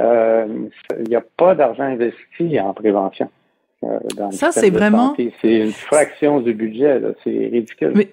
Il 0.00 1.08
n'y 1.08 1.14
a 1.14 1.22
pas 1.36 1.54
d'argent 1.54 1.82
investi 1.82 2.58
en 2.58 2.72
prévention. 2.72 3.28
Euh, 3.84 3.98
ça, 4.30 4.52
c'est 4.52 4.70
vraiment. 4.70 5.14
C'est 5.16 5.32
une 5.42 5.72
fraction 5.72 6.40
du 6.40 6.52
budget, 6.54 7.00
c'est 7.24 7.30
ridicule. 7.30 7.92
Mais, 7.94 8.08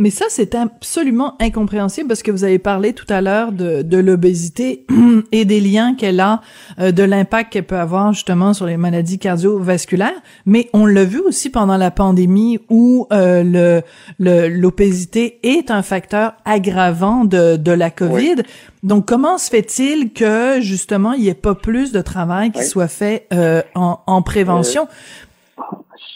mais 0.00 0.08
ça, 0.08 0.24
c'est 0.30 0.54
absolument 0.54 1.36
incompréhensible 1.40 2.08
parce 2.08 2.22
que 2.22 2.30
vous 2.30 2.44
avez 2.44 2.58
parlé 2.58 2.94
tout 2.94 3.04
à 3.10 3.20
l'heure 3.20 3.52
de, 3.52 3.82
de 3.82 3.98
l'obésité 3.98 4.86
et 5.32 5.44
des 5.44 5.60
liens 5.60 5.94
qu'elle 5.94 6.20
a, 6.20 6.40
euh, 6.78 6.90
de 6.90 7.02
l'impact 7.02 7.52
qu'elle 7.52 7.66
peut 7.66 7.76
avoir 7.76 8.14
justement 8.14 8.54
sur 8.54 8.64
les 8.64 8.78
maladies 8.78 9.18
cardiovasculaires. 9.18 10.18
Mais 10.46 10.70
on 10.72 10.86
l'a 10.86 11.04
vu 11.04 11.20
aussi 11.20 11.50
pendant 11.50 11.76
la 11.76 11.90
pandémie 11.90 12.60
où 12.70 13.06
euh, 13.12 13.44
le 13.44 13.82
l'obésité 14.18 15.38
est 15.42 15.70
un 15.70 15.82
facteur 15.82 16.32
aggravant 16.46 17.26
de, 17.26 17.56
de 17.56 17.72
la 17.72 17.90
COVID. 17.90 18.36
Donc, 18.82 19.06
comment 19.06 19.36
se 19.36 19.50
fait-il 19.50 20.12
que 20.14 20.60
justement 20.60 21.12
il 21.12 21.22
n'y 21.22 21.28
ait 21.28 21.34
pas 21.34 21.54
plus 21.54 21.92
de 21.92 22.00
travail 22.00 22.52
qui 22.52 22.64
soit 22.64 22.88
fait 22.88 23.26
euh, 23.34 23.62
en, 23.74 24.00
en, 24.06 24.22
prévention? 24.22 24.88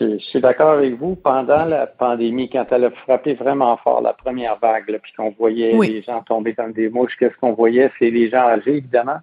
Je, 0.00 0.18
suis 0.18 0.40
d'accord 0.40 0.72
avec 0.72 0.94
vous. 0.94 1.16
Pendant 1.16 1.64
la 1.64 1.86
pandémie, 1.86 2.48
quand 2.48 2.66
elle 2.70 2.84
a 2.84 2.90
frappé 2.90 3.34
vraiment 3.34 3.76
fort 3.78 4.00
la 4.00 4.12
première 4.12 4.58
vague, 4.58 4.98
puis 5.02 5.12
qu'on 5.16 5.30
voyait 5.30 5.76
les 5.76 6.02
gens 6.02 6.22
tomber 6.22 6.52
dans 6.54 6.68
des 6.68 6.88
mouches, 6.88 7.16
qu'est-ce 7.18 7.36
qu'on 7.36 7.52
voyait? 7.52 7.90
C'est 7.98 8.10
les 8.10 8.30
gens 8.30 8.46
âgés, 8.48 8.76
évidemment, 8.76 9.18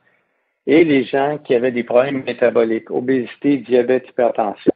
et 0.67 0.83
les 0.83 1.03
gens 1.03 1.39
qui 1.43 1.55
avaient 1.55 1.71
des 1.71 1.83
problèmes 1.83 2.23
métaboliques, 2.23 2.91
obésité, 2.91 3.57
diabète, 3.57 4.07
hypertension. 4.09 4.73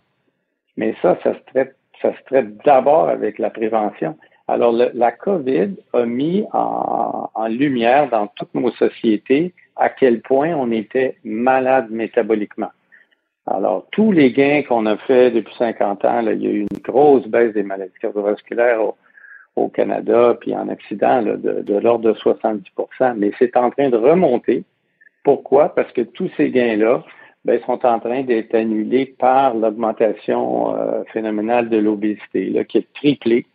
Mais 0.77 0.95
ça, 1.01 1.17
ça 1.23 1.33
se 1.33 1.39
traite, 1.51 1.75
ça 2.01 2.13
se 2.17 2.23
traite 2.25 2.57
d'abord 2.65 3.09
avec 3.09 3.39
la 3.39 3.49
prévention. 3.49 4.17
Alors, 4.47 4.73
la 4.73 5.11
COVID 5.11 5.75
a 5.93 6.05
mis 6.05 6.45
en, 6.53 7.29
en, 7.33 7.47
lumière 7.47 8.09
dans 8.09 8.27
toutes 8.27 8.53
nos 8.53 8.71
sociétés 8.71 9.53
à 9.75 9.89
quel 9.89 10.21
point 10.21 10.53
on 10.53 10.71
était 10.71 11.17
malade 11.23 11.89
métaboliquement. 11.89 12.69
Alors, 13.47 13.85
tous 13.91 14.11
les 14.11 14.31
gains 14.31 14.63
qu'on 14.63 14.85
a 14.85 14.97
fait 14.97 15.29
depuis 15.31 15.53
50 15.55 16.03
ans, 16.05 16.21
là, 16.21 16.33
il 16.33 16.41
y 16.41 16.47
a 16.47 16.51
eu 16.51 16.61
une 16.61 16.79
grosse 16.83 17.27
baisse 17.27 17.53
des 17.53 17.63
maladies 17.63 17.93
cardiovasculaires 18.01 18.81
au, 19.55 19.69
Canada, 19.69 20.37
puis 20.39 20.53
en 20.55 20.67
Occident, 20.67 21.21
de, 21.21 21.61
de 21.61 21.77
l'ordre 21.77 22.11
de 22.11 22.13
70% 22.13 23.13
mais 23.15 23.31
c'est 23.39 23.55
en 23.55 23.69
train 23.69 23.89
de 23.89 23.95
remonter. 23.95 24.63
Pourquoi? 25.23 25.73
Parce 25.73 25.91
que 25.93 26.01
tous 26.01 26.29
ces 26.35 26.49
gains-là 26.49 27.03
ben, 27.45 27.59
sont 27.65 27.85
en 27.85 27.99
train 27.99 28.23
d'être 28.23 28.53
annulés 28.53 29.05
par 29.05 29.53
l'augmentation 29.55 30.75
euh, 30.75 31.03
phénoménale 31.13 31.69
de 31.69 31.77
l'obésité, 31.77 32.65
qui 32.67 32.79
est 32.79 32.93
triplée 32.93 33.45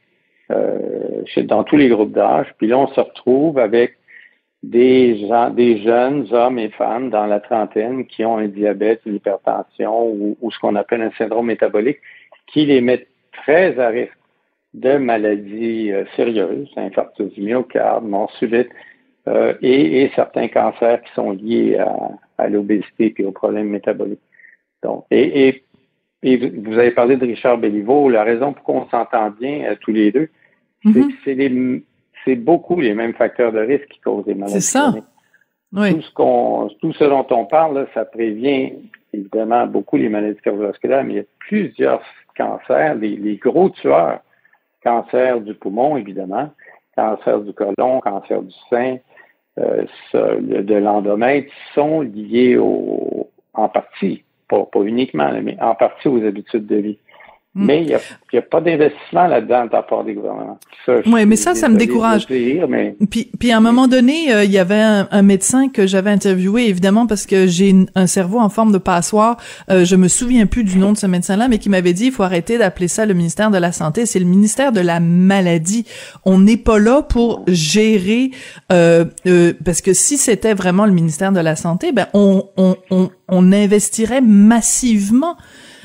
euh, 0.50 1.22
dans 1.44 1.64
tous 1.64 1.76
les 1.76 1.88
groupes 1.88 2.12
d'âge. 2.12 2.46
Puis 2.58 2.66
là, 2.66 2.78
on 2.78 2.88
se 2.88 3.00
retrouve 3.00 3.58
avec 3.58 3.96
des 4.62 5.26
gens, 5.26 5.50
des 5.50 5.82
jeunes 5.82 6.26
hommes 6.32 6.58
et 6.58 6.68
femmes 6.70 7.10
dans 7.10 7.26
la 7.26 7.40
trentaine 7.40 8.06
qui 8.06 8.24
ont 8.24 8.36
un 8.36 8.48
diabète, 8.48 9.00
une 9.06 9.16
hypertension 9.16 10.08
ou, 10.10 10.50
ce 10.50 10.58
qu'on 10.58 10.76
appelle 10.76 11.02
un 11.02 11.12
syndrome 11.12 11.46
métabolique, 11.46 11.98
qui 12.46 12.66
les 12.66 12.80
met 12.80 13.06
très 13.32 13.78
à 13.78 13.88
risque 13.88 14.12
de 14.74 14.98
maladies 14.98 15.90
euh, 15.92 16.04
sérieuses, 16.14 16.68
infarctus 16.76 17.32
du 17.32 17.42
myocarde, 17.42 18.04
mort 18.04 18.30
subite, 18.32 18.68
euh, 19.28 19.54
et, 19.62 20.10
certains 20.14 20.48
cancers 20.48 21.02
qui 21.02 21.12
sont 21.14 21.32
liés 21.32 21.78
à, 22.38 22.48
l'obésité 22.48 23.14
et 23.16 23.24
aux 23.24 23.32
problèmes 23.32 23.68
métaboliques. 23.68 24.20
Donc, 24.82 25.04
et, 25.10 25.62
vous 26.22 26.78
avez 26.78 26.90
parlé 26.90 27.16
de 27.16 27.24
Richard 27.24 27.56
Belliveau. 27.56 28.10
La 28.10 28.24
raison 28.24 28.52
pour 28.52 28.62
qu'on 28.62 28.86
s'entend 28.90 29.30
bien 29.30 29.74
tous 29.80 29.92
les 29.92 30.12
deux, 30.12 30.28
c'est 30.82 30.90
mm-hmm. 30.90 31.08
que 31.08 31.14
c'est 31.24 31.34
beaucoup 32.36 32.80
les 32.80 32.94
mêmes 32.94 33.14
facteurs 33.14 33.52
de 33.52 33.60
risque 33.60 33.88
qui 33.88 34.00
causent 34.00 34.24
des 34.24 34.34
maladies. 34.34 34.60
C'est 34.60 34.78
ça. 34.78 34.94
Oui. 35.72 35.94
Tout 35.94 36.02
ce 36.02 36.12
qu'on, 36.12 36.68
tout 36.80 36.92
ce 36.92 37.04
dont 37.04 37.26
on 37.30 37.44
parle, 37.44 37.86
ça 37.94 38.04
prévient 38.04 38.72
évidemment 39.12 39.66
beaucoup 39.66 39.96
les 39.96 40.08
maladies 40.08 40.40
cardiovasculaires, 40.40 41.04
mais 41.04 41.12
il 41.12 41.16
y 41.16 41.20
a 41.20 41.24
plusieurs 41.38 42.02
cancers, 42.36 42.94
les, 42.96 43.36
gros 43.36 43.70
tueurs, 43.70 44.20
cancer 44.82 45.40
du 45.40 45.54
poumon 45.54 45.96
évidemment, 45.96 46.50
cancer 46.96 47.40
du 47.40 47.52
côlon, 47.52 48.00
cancer 48.00 48.42
du 48.42 48.54
sein, 48.68 48.96
euh, 49.58 49.84
de 50.12 50.74
l'endomètre, 50.74 51.52
sont 51.74 52.00
liés 52.00 52.56
au, 52.56 53.28
en 53.54 53.68
partie, 53.68 54.24
pas, 54.48 54.64
pas 54.64 54.82
uniquement, 54.82 55.30
mais 55.42 55.56
en 55.60 55.74
partie 55.74 56.08
aux 56.08 56.24
habitudes 56.24 56.66
de 56.66 56.76
vie. 56.76 56.98
Mm. 57.54 57.66
Mais 57.66 57.82
il 57.82 57.86
n'y 57.88 58.38
a, 58.38 58.42
pas 58.42 58.60
d'investissement 58.60 59.26
là-dedans 59.26 59.66
de 59.66 59.72
la 59.72 59.82
part 59.82 60.04
des 60.04 60.14
gouvernements. 60.14 60.58
Oui, 61.06 61.26
mais 61.26 61.34
ça, 61.34 61.56
ça 61.56 61.68
me 61.68 61.76
décourage. 61.76 62.26
Puis, 62.26 63.30
puis 63.38 63.50
à 63.50 63.56
un 63.56 63.60
moment 63.60 63.88
donné, 63.88 64.32
euh, 64.32 64.44
il 64.44 64.52
y 64.52 64.58
avait 64.58 64.80
un, 64.80 65.22
médecin 65.22 65.68
que 65.68 65.86
j'avais 65.86 66.10
interviewé, 66.10 66.68
évidemment, 66.68 67.08
parce 67.08 67.26
que 67.26 67.48
j'ai 67.48 67.74
un 67.96 68.06
cerveau 68.06 68.38
en 68.38 68.48
forme 68.48 68.70
de 68.70 68.78
passoire. 68.78 69.36
Euh, 69.68 69.84
je 69.84 69.96
me 69.96 70.06
souviens 70.06 70.46
plus 70.46 70.62
du 70.62 70.78
nom 70.78 70.92
de 70.92 70.96
ce 70.96 71.06
médecin-là, 71.06 71.48
mais 71.48 71.58
qui 71.58 71.68
m'avait 71.68 71.92
dit, 71.92 72.06
il 72.06 72.12
faut 72.12 72.22
arrêter 72.22 72.56
d'appeler 72.56 72.88
ça 72.88 73.04
le 73.04 73.14
ministère 73.14 73.50
de 73.50 73.58
la 73.58 73.72
Santé. 73.72 74.06
C'est 74.06 74.20
le 74.20 74.26
ministère 74.26 74.70
de 74.70 74.80
la 74.80 75.00
Maladie. 75.00 75.86
On 76.24 76.38
n'est 76.38 76.56
pas 76.56 76.78
là 76.78 77.02
pour 77.02 77.44
gérer... 77.48 78.30
Euh, 78.72 79.04
euh, 79.26 79.52
parce 79.64 79.80
que 79.80 79.92
si 79.92 80.16
c'était 80.18 80.54
vraiment 80.54 80.86
le 80.86 80.92
ministère 80.92 81.32
de 81.32 81.40
la 81.40 81.56
Santé, 81.56 81.92
ben 81.92 82.06
on, 82.14 82.44
on, 82.56 82.76
on, 82.90 83.10
on 83.30 83.52
investirait 83.52 84.20
massivement 84.20 85.36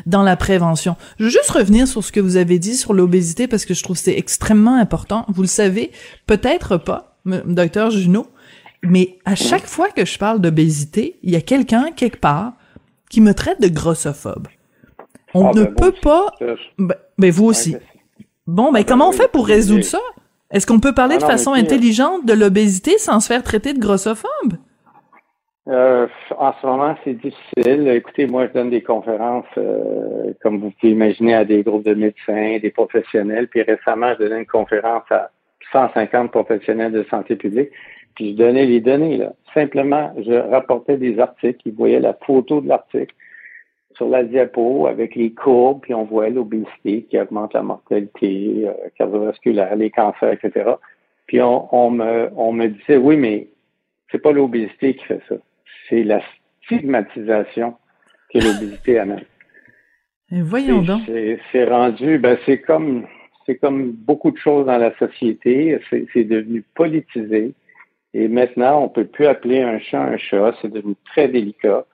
dans 0.05 0.23
la 0.23 0.35
prévention. 0.35 0.95
Je 1.19 1.25
veux 1.25 1.29
juste 1.29 1.51
revenir 1.51 1.87
sur 1.87 2.03
ce 2.03 2.11
que 2.11 2.19
vous 2.19 2.37
avez 2.37 2.59
dit 2.59 2.75
sur 2.75 2.93
l'obésité 2.93 3.47
parce 3.47 3.65
que 3.65 3.73
je 3.73 3.83
trouve 3.83 3.97
c'est 3.97 4.17
extrêmement 4.17 4.75
important. 4.75 5.25
Vous 5.29 5.41
le 5.41 5.47
savez, 5.47 5.91
peut-être 6.27 6.77
pas, 6.77 7.17
docteur 7.25 7.91
Junot, 7.91 8.27
mais 8.83 9.17
à 9.25 9.35
chaque 9.35 9.65
fois 9.65 9.89
que 9.89 10.05
je 10.05 10.17
parle 10.17 10.41
d'obésité, 10.41 11.17
il 11.23 11.31
y 11.31 11.35
a 11.35 11.41
quelqu'un 11.41 11.91
quelque 11.95 12.19
part 12.19 12.53
qui 13.09 13.21
me 13.21 13.33
traite 13.33 13.61
de 13.61 13.67
grossophobe. 13.67 14.47
On 15.33 15.47
ah, 15.47 15.51
ne 15.53 15.63
ben, 15.63 15.73
peut 15.73 15.93
pas. 16.01 16.27
Ben, 16.77 16.95
ben, 17.17 17.31
vous 17.31 17.45
aussi. 17.45 17.75
Bon, 18.47 18.71
ben 18.71 18.83
comment 18.83 19.09
on 19.09 19.11
fait 19.11 19.31
pour 19.31 19.47
résoudre 19.47 19.83
ça? 19.83 19.99
Est-ce 20.51 20.67
qu'on 20.67 20.79
peut 20.79 20.93
parler 20.93 21.15
ah 21.19 21.21
de 21.21 21.25
façon 21.25 21.53
intelligente 21.53 22.25
de 22.25 22.33
l'obésité 22.33 22.97
sans 22.97 23.19
se 23.19 23.27
faire 23.27 23.43
traiter 23.43 23.73
de 23.73 23.79
grossophobe? 23.79 24.53
Euh, 25.67 26.07
en 26.37 26.53
ce 26.61 26.65
moment, 26.65 26.95
c'est 27.03 27.15
difficile. 27.15 27.87
Écoutez, 27.87 28.27
moi, 28.27 28.47
je 28.47 28.53
donne 28.53 28.69
des 28.69 28.83
conférences, 28.83 29.45
euh, 29.57 30.33
comme 30.41 30.59
vous 30.59 30.71
pouvez 30.71 30.91
imaginer, 30.91 31.33
à 31.33 31.43
des 31.43 31.63
groupes 31.63 31.85
de 31.85 31.95
médecins, 31.95 32.59
des 32.59 32.69
professionnels. 32.69 33.47
Puis 33.47 33.63
récemment, 33.63 34.13
je 34.13 34.25
donnais 34.25 34.39
une 34.39 34.45
conférence 34.45 35.03
à 35.09 35.31
150 35.71 36.31
professionnels 36.31 36.91
de 36.91 37.03
santé 37.09 37.35
publique. 37.35 37.69
Puis 38.13 38.31
je 38.31 38.35
donnais 38.35 38.65
les 38.65 38.79
données. 38.79 39.17
Là. 39.17 39.33
Simplement, 39.55 40.13
je 40.19 40.33
rapportais 40.33 40.97
des 40.97 41.19
articles. 41.19 41.59
Ils 41.65 41.73
voyaient 41.73 41.99
la 41.99 42.13
photo 42.13 42.61
de 42.61 42.67
l'article 42.67 43.15
sur 43.95 44.07
la 44.07 44.23
diapo 44.23 44.87
avec 44.87 45.15
les 45.15 45.31
courbes, 45.33 45.81
puis 45.81 45.93
on 45.93 46.03
voit 46.03 46.29
l'obésité 46.29 47.03
qui 47.09 47.17
augmente 47.19 47.53
la 47.53 47.63
mortalité 47.63 48.65
euh, 48.67 48.73
cardiovasculaire, 48.97 49.75
les 49.75 49.89
cancers, 49.89 50.33
etc. 50.33 50.73
Puis 51.27 51.41
on, 51.41 51.73
on, 51.73 51.89
me, 51.91 52.29
on 52.35 52.51
me 52.51 52.67
disait, 52.67 52.97
oui, 52.97 53.15
mais 53.15 53.47
c'est 54.11 54.21
pas 54.21 54.33
l'obésité 54.33 54.95
qui 54.95 55.05
fait 55.05 55.21
ça 55.27 55.35
c'est 55.89 56.03
la 56.03 56.21
stigmatisation 56.63 57.75
que 58.33 58.39
l'obésité 58.39 58.99
amène. 58.99 59.23
Et 60.31 60.41
voyons 60.41 60.81
donc. 60.81 61.03
C'est 61.51 61.65
rendu, 61.65 62.17
ben 62.17 62.37
c'est 62.45 62.59
comme 62.59 63.05
c'est 63.45 63.57
comme 63.57 63.91
beaucoup 63.91 64.31
de 64.31 64.37
choses 64.37 64.65
dans 64.65 64.77
la 64.77 64.95
société, 64.97 65.79
c'est 65.89 66.23
devenu 66.23 66.63
politisé. 66.73 67.53
Et 68.13 68.27
maintenant, 68.27 68.81
on 68.81 68.89
peut 68.89 69.05
plus 69.05 69.27
appeler 69.27 69.61
un 69.61 69.77
chat 69.77 70.01
un 70.01 70.17
chat, 70.17 70.55
c'est 70.61 70.71
devenu 70.71 70.95
très 71.05 71.27
délicat. 71.27 71.85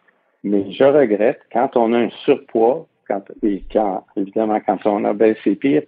Mais 0.43 0.71
je 0.71 0.83
regrette, 0.83 1.41
quand 1.51 1.75
on 1.75 1.93
a 1.93 1.97
un 1.99 2.09
surpoids, 2.23 2.87
quand, 3.07 3.23
et 3.43 3.63
quand, 3.71 4.05
évidemment, 4.15 4.59
quand 4.65 4.85
on 4.85 5.03
a 5.03 5.13
baissé 5.13 5.55
pire, 5.55 5.83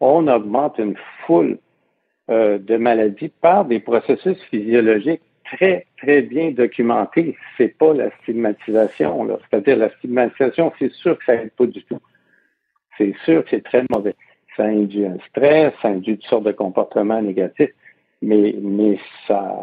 on 0.00 0.28
augmente 0.28 0.78
une 0.78 0.96
foule 1.24 1.58
euh, 2.30 2.58
de 2.58 2.76
maladies 2.76 3.32
par 3.40 3.64
des 3.64 3.80
processus 3.80 4.36
physiologiques 4.50 5.22
très, 5.52 5.86
très 5.98 6.22
bien 6.22 6.50
documenté. 6.50 7.36
C'est 7.56 7.76
pas 7.76 7.94
la 7.94 8.10
stigmatisation. 8.22 9.28
C'est-à-dire 9.50 9.76
la 9.76 9.90
stigmatisation, 9.96 10.72
c'est 10.78 10.92
sûr 10.92 11.18
que 11.18 11.24
ça 11.24 11.34
aide 11.34 11.52
pas 11.52 11.66
du 11.66 11.82
tout. 11.84 12.00
C'est 12.98 13.14
sûr 13.24 13.44
que 13.44 13.50
c'est 13.50 13.64
très 13.64 13.84
mauvais. 13.90 14.14
Ça 14.56 14.64
induit 14.64 15.06
un 15.06 15.18
stress, 15.28 15.72
ça 15.82 15.88
induit 15.88 16.16
toutes 16.18 16.28
sortes 16.28 16.44
de 16.44 16.52
comportements 16.52 17.20
négatifs, 17.20 17.74
mais, 18.22 18.54
mais 18.58 18.98
ça, 19.26 19.54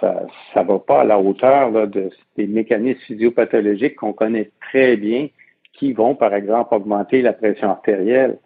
ça, 0.00 0.26
ça 0.54 0.62
va 0.62 0.78
pas 0.78 1.00
à 1.00 1.04
la 1.04 1.18
hauteur 1.18 1.72
là, 1.72 1.86
de, 1.86 2.10
des 2.36 2.46
mécanismes 2.46 3.00
physiopathologiques 3.00 3.96
qu'on 3.96 4.12
connaît 4.12 4.50
très 4.60 4.96
bien, 4.96 5.28
qui 5.72 5.92
vont, 5.92 6.14
par 6.14 6.34
exemple, 6.34 6.74
augmenter 6.74 7.20
la 7.20 7.32
pression 7.32 7.70
artérielle 7.70 8.38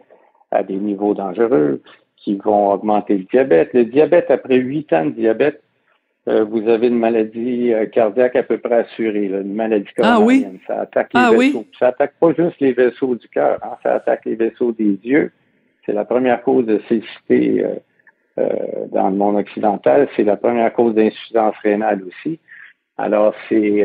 à 0.51 0.63
des 0.63 0.77
niveaux 0.77 1.15
dangereux, 1.15 1.83
qui 2.17 2.37
vont 2.37 2.73
augmenter 2.73 3.19
le 3.19 3.25
diabète. 3.25 3.73
Le 3.75 3.85
diabète, 3.85 4.31
après 4.31 4.57
huit 4.57 4.93
ans 4.93 5.05
de 5.05 5.11
diabète, 5.11 5.63
euh, 6.29 6.45
vous 6.45 6.69
avez 6.69 6.89
une 6.89 6.99
maladie 6.99 7.73
euh, 7.73 7.87
cardiaque 7.87 8.37
à 8.37 8.43
peu 8.43 8.59
près 8.59 8.81
assurée, 8.81 9.27
une 9.27 9.55
maladie 9.55 9.89
coronarienne. 9.97 10.21
Ah 10.21 10.51
oui? 10.53 10.61
Ça 10.67 10.81
attaque 10.81 11.15
les 11.15 11.21
ah 11.21 11.31
vaisseaux. 11.31 11.67
Ça 11.79 11.89
attaque 11.89 12.15
pas 12.21 12.33
juste 12.35 12.61
les 12.61 12.73
vaisseaux 12.73 13.15
du 13.15 13.27
cœur, 13.29 13.59
hein, 13.63 13.77
ça 13.83 13.95
attaque 13.95 14.27
les 14.27 14.35
vaisseaux 14.35 14.73
des 14.73 14.99
yeux. 15.03 15.33
C'est 15.87 15.95
la 15.95 16.05
première 16.05 16.43
cause 16.43 16.67
de 16.67 16.81
cécité 16.89 17.65
euh, 18.39 18.47
dans 18.93 19.09
le 19.09 19.17
monde 19.17 19.37
occidental. 19.37 20.09
C'est 20.15 20.25
la 20.25 20.37
première 20.37 20.73
cause 20.75 20.95
d'insuffisance 20.95 21.57
rénale 21.63 22.03
aussi. 22.03 22.39
Alors, 22.99 23.35
c'est 23.49 23.83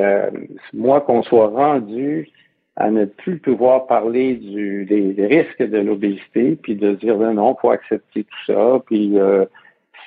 moi 0.73 0.99
qu'on 0.99 1.23
soit 1.23 1.47
rendu 1.47 2.29
à 2.75 2.91
ne 2.91 3.05
plus 3.05 3.37
pouvoir 3.37 3.87
parler 3.87 4.33
du, 4.33 4.83
des, 4.83 5.25
risques 5.25 5.63
de 5.63 5.77
l'obésité, 5.77 6.57
puis 6.61 6.75
de 6.75 6.95
dire 6.95 7.15
ben 7.15 7.35
non, 7.35 7.55
faut 7.55 7.71
accepter 7.71 8.25
tout 8.25 8.53
ça, 8.53 8.81
puis 8.85 9.17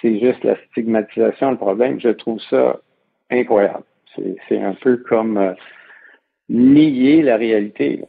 c'est 0.01 0.19
juste 0.21 0.45
la 0.45 0.57
stigmatisation 0.71 1.51
le 1.51 1.57
problème. 1.57 2.01
Je 2.01 2.11
trouve 2.11 2.41
ça 2.51 2.81
incroyable. 3.31 3.85
C'est 4.49 4.61
un 4.61 4.75
peu 4.75 4.97
comme 4.97 5.37
euh, 5.37 5.53
nier 6.49 7.23
la 7.23 7.37
réalité. 7.37 8.05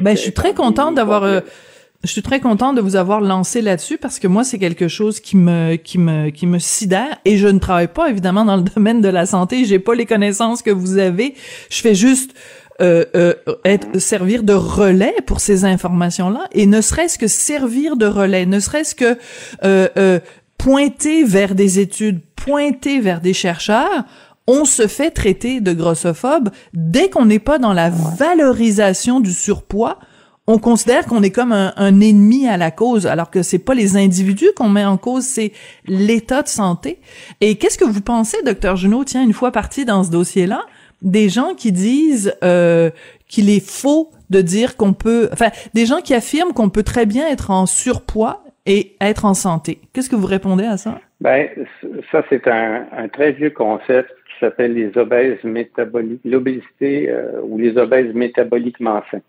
Ben, 0.00 0.16
je 0.16 0.22
suis 0.22 0.32
très 0.32 0.54
contente 0.54 0.94
d'avoir. 0.94 1.24
Euh, 1.24 1.40
je 2.04 2.12
suis 2.12 2.22
très 2.22 2.40
contente 2.40 2.76
de 2.76 2.80
vous 2.80 2.94
avoir 2.94 3.20
lancé 3.20 3.62
là-dessus 3.62 3.98
parce 3.98 4.18
que 4.18 4.28
moi 4.28 4.44
c'est 4.44 4.58
quelque 4.58 4.86
chose 4.86 5.18
qui 5.18 5.36
me 5.36 5.76
qui 5.76 5.98
me 5.98 6.28
qui 6.28 6.46
me 6.46 6.58
sidère 6.58 7.18
et 7.24 7.36
je 7.36 7.48
ne 7.48 7.58
travaille 7.58 7.88
pas 7.88 8.08
évidemment 8.08 8.44
dans 8.44 8.56
le 8.56 8.62
domaine 8.76 9.00
de 9.00 9.08
la 9.08 9.26
santé, 9.26 9.64
j'ai 9.64 9.78
pas 9.78 9.94
les 9.94 10.06
connaissances 10.06 10.62
que 10.62 10.70
vous 10.70 10.98
avez. 10.98 11.34
Je 11.70 11.80
fais 11.80 11.94
juste 11.94 12.36
euh, 12.82 13.06
euh, 13.14 13.32
être, 13.64 13.98
servir 13.98 14.42
de 14.42 14.52
relais 14.52 15.14
pour 15.26 15.40
ces 15.40 15.64
informations-là 15.64 16.46
et 16.52 16.66
ne 16.66 16.82
serait-ce 16.82 17.16
que 17.18 17.26
servir 17.26 17.96
de 17.96 18.04
relais, 18.04 18.44
ne 18.44 18.60
serait-ce 18.60 18.94
que 18.94 19.16
euh, 19.64 20.20
pointer 20.66 21.22
vers 21.22 21.54
des 21.54 21.78
études, 21.78 22.22
pointer 22.34 22.98
vers 22.98 23.20
des 23.20 23.34
chercheurs, 23.34 24.04
on 24.48 24.64
se 24.64 24.88
fait 24.88 25.12
traiter 25.12 25.60
de 25.60 25.72
grossophobe 25.72 26.50
dès 26.74 27.08
qu'on 27.08 27.26
n'est 27.26 27.38
pas 27.38 27.60
dans 27.60 27.72
la 27.72 27.88
valorisation 27.88 29.20
du 29.20 29.32
surpoids. 29.32 30.00
On 30.48 30.58
considère 30.58 31.06
qu'on 31.06 31.22
est 31.22 31.30
comme 31.30 31.52
un, 31.52 32.00
ennemi 32.00 32.48
à 32.48 32.56
la 32.56 32.72
cause, 32.72 33.06
alors 33.06 33.30
que 33.30 33.44
c'est 33.44 33.60
pas 33.60 33.74
les 33.74 33.96
individus 33.96 34.50
qu'on 34.56 34.68
met 34.68 34.84
en 34.84 34.96
cause, 34.96 35.22
c'est 35.22 35.52
l'état 35.86 36.42
de 36.42 36.48
santé. 36.48 36.98
Et 37.40 37.58
qu'est-ce 37.58 37.78
que 37.78 37.84
vous 37.84 38.00
pensez, 38.00 38.38
docteur 38.44 38.74
Junot, 38.74 39.04
tiens, 39.04 39.22
une 39.22 39.34
fois 39.34 39.52
parti 39.52 39.84
dans 39.84 40.02
ce 40.02 40.10
dossier-là, 40.10 40.66
des 41.00 41.28
gens 41.28 41.54
qui 41.54 41.70
disent 41.70 42.34
euh, 42.42 42.90
qu'il 43.28 43.50
est 43.50 43.64
faux 43.64 44.10
de 44.30 44.40
dire 44.40 44.76
qu'on 44.76 44.94
peut, 44.94 45.28
enfin, 45.32 45.50
des 45.74 45.86
gens 45.86 46.00
qui 46.00 46.12
affirment 46.12 46.52
qu'on 46.52 46.70
peut 46.70 46.82
très 46.82 47.06
bien 47.06 47.28
être 47.28 47.52
en 47.52 47.66
surpoids 47.66 48.42
et 48.66 48.96
être 49.00 49.24
en 49.24 49.34
santé. 49.34 49.78
Qu'est-ce 49.92 50.10
que 50.10 50.16
vous 50.16 50.26
répondez 50.26 50.64
à 50.64 50.76
ça? 50.76 51.00
Ben, 51.20 51.48
ça, 52.10 52.22
c'est 52.28 52.46
un, 52.48 53.08
très 53.12 53.32
vieux 53.32 53.50
concept 53.50 54.10
qui 54.10 54.40
s'appelle 54.40 54.74
les 54.74 54.96
obèses 54.98 55.42
métaboliques, 55.44 56.20
l'obésité 56.24 57.08
euh, 57.08 57.40
ou 57.42 57.58
les 57.58 57.78
obèses 57.78 58.12
métaboliquement 58.14 59.02
sains. 59.10 59.22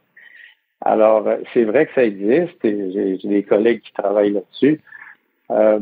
Alors, 0.82 1.28
euh, 1.28 1.38
c'est 1.54 1.64
vrai 1.64 1.86
que 1.86 1.94
ça 1.94 2.04
existe 2.04 2.64
et 2.66 3.18
j'ai 3.22 3.30
des 3.30 3.44
collègues 3.44 3.82
qui 3.82 3.94
travaillent 3.94 4.34
là-dessus. 4.34 4.82
Euh, 5.52 5.80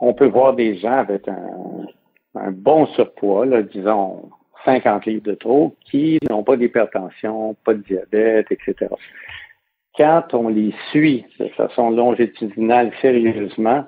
on 0.00 0.14
peut 0.14 0.26
voir 0.26 0.54
des 0.54 0.76
gens 0.76 0.98
avec 0.98 1.28
un, 1.28 2.50
bon 2.50 2.86
surpoids, 2.86 3.62
disons 3.62 4.30
50 4.64 5.06
livres 5.06 5.22
de 5.22 5.34
trop, 5.34 5.74
qui 5.84 6.18
n'ont 6.28 6.42
pas 6.42 6.56
d'hypertension, 6.56 7.54
pas 7.64 7.74
de 7.74 7.82
diabète, 7.82 8.48
etc 8.50 8.88
quand 9.96 10.34
on 10.34 10.48
les 10.48 10.74
suit 10.90 11.24
de 11.38 11.48
façon 11.48 11.90
longitudinale, 11.90 12.92
sérieusement, 13.00 13.84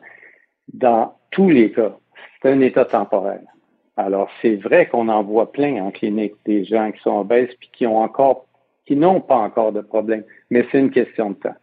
dans 0.73 1.15
tous 1.31 1.50
les 1.50 1.71
cas, 1.73 1.97
c'est 2.41 2.50
un 2.50 2.61
état 2.61 2.85
temporel. 2.85 3.43
Alors, 3.97 4.31
c'est 4.41 4.57
vrai 4.57 4.88
qu'on 4.88 5.09
en 5.09 5.23
voit 5.23 5.50
plein 5.50 5.83
en 5.83 5.91
clinique, 5.91 6.35
des 6.47 6.65
gens 6.65 6.93
qui 6.93 7.00
sont 7.00 7.19
obèses 7.19 7.55
puis 7.59 7.69
qui 7.73 7.87
ont 7.87 7.99
encore, 7.99 8.47
qui 8.87 8.97
n'ont 8.97 9.21
pas 9.21 9.37
encore 9.37 9.73
de 9.73 9.81
problème, 9.81 10.25
mais 10.50 10.65
c'est 10.71 10.79
une 10.79 10.91
question 10.91 11.31
de 11.31 11.35
temps. 11.35 11.57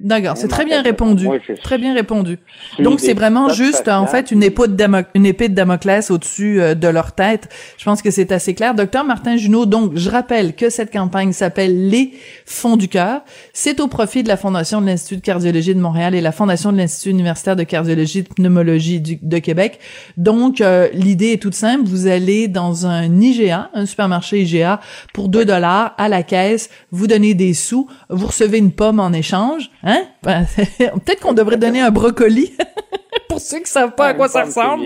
D'accord, 0.00 0.38
c'est 0.38 0.48
très 0.48 0.64
bien 0.64 0.80
répondu. 0.80 1.28
très 1.62 1.76
bien 1.76 1.92
répondu. 1.92 2.38
Donc 2.78 3.00
c'est 3.00 3.12
vraiment 3.12 3.50
juste 3.50 3.86
en 3.86 4.06
fait 4.06 4.30
une 4.30 4.42
épée 4.42 4.66
de 4.66 5.04
une 5.14 5.26
épée 5.26 5.50
de 5.50 5.54
Damoclès 5.54 6.10
au-dessus 6.10 6.60
euh, 6.60 6.74
de 6.74 6.88
leur 6.88 7.12
tête. 7.12 7.50
Je 7.76 7.84
pense 7.84 8.00
que 8.00 8.10
c'est 8.10 8.32
assez 8.32 8.54
clair. 8.54 8.74
Docteur 8.74 9.04
Martin 9.04 9.36
Junot, 9.36 9.66
donc 9.66 9.92
je 9.96 10.08
rappelle 10.08 10.54
que 10.54 10.70
cette 10.70 10.90
campagne 10.90 11.32
s'appelle 11.32 11.90
Les 11.90 12.12
Fonds 12.46 12.78
du 12.78 12.88
cœur. 12.88 13.20
C'est 13.52 13.78
au 13.78 13.88
profit 13.88 14.22
de 14.22 14.28
la 14.28 14.38
Fondation 14.38 14.80
de 14.80 14.86
l'Institut 14.86 15.16
de 15.16 15.20
cardiologie 15.20 15.74
de 15.74 15.80
Montréal 15.80 16.14
et 16.14 16.22
la 16.22 16.32
Fondation 16.32 16.72
de 16.72 16.78
l'Institut 16.78 17.10
universitaire 17.10 17.56
de 17.56 17.64
cardiologie 17.64 18.20
et 18.20 18.22
de 18.22 18.28
pneumologie 18.28 19.00
de 19.00 19.38
Québec. 19.38 19.80
Donc 20.16 20.62
euh, 20.62 20.88
l'idée 20.94 21.32
est 21.32 21.42
toute 21.42 21.54
simple, 21.54 21.84
vous 21.84 22.06
allez 22.06 22.48
dans 22.48 22.86
un 22.86 23.20
IGA, 23.20 23.70
un 23.74 23.84
supermarché 23.84 24.40
IGA 24.40 24.80
pour 25.12 25.28
2 25.28 25.44
dollars 25.44 25.94
à 25.98 26.08
la 26.08 26.22
caisse, 26.22 26.70
vous 26.90 27.06
donnez 27.06 27.34
des 27.34 27.52
sous, 27.52 27.86
vous 28.08 28.28
recevez 28.28 28.56
une 28.56 28.72
pomme 28.72 28.98
en 28.98 29.12
échange. 29.12 29.70
Hein? 29.82 29.89
Ben, 30.22 30.46
peut-être 30.78 31.20
qu'on 31.20 31.32
devrait 31.32 31.56
donner 31.56 31.80
un 31.80 31.90
brocoli 31.90 32.52
pour 33.28 33.40
ceux 33.40 33.60
qui 33.60 33.70
savent 33.70 33.94
pas 33.94 34.08
à 34.08 34.14
quoi 34.14 34.28
ça 34.28 34.44
ressemble. 34.44 34.84